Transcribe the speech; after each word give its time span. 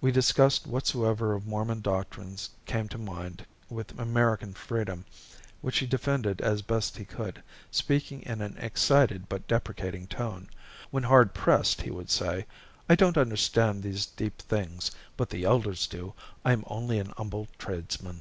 We 0.00 0.12
discussed 0.12 0.64
whatsoever 0.68 1.34
of 1.34 1.44
Mormon 1.44 1.80
doctrines 1.80 2.50
came 2.66 2.86
to 2.90 2.98
mind 2.98 3.44
with 3.68 3.98
American 3.98 4.54
freedom, 4.54 5.04
which 5.60 5.78
he 5.78 5.88
defended 5.88 6.40
as 6.40 6.62
best 6.62 6.96
he 6.98 7.04
could, 7.04 7.42
speaking 7.72 8.22
in 8.22 8.40
an 8.42 8.56
excited 8.58 9.28
but 9.28 9.48
deprecating 9.48 10.06
tone. 10.06 10.48
When 10.92 11.02
hard 11.02 11.34
pressed 11.34 11.82
he 11.82 11.90
would 11.90 12.10
say: 12.10 12.46
"I 12.88 12.94
don't 12.94 13.18
understand 13.18 13.82
these 13.82 14.06
deep 14.06 14.40
things, 14.42 14.92
but 15.16 15.30
the 15.30 15.42
elders 15.42 15.88
do. 15.88 16.14
I'm 16.44 16.62
only 16.68 17.00
an 17.00 17.12
umble 17.18 17.48
tradesman." 17.58 18.20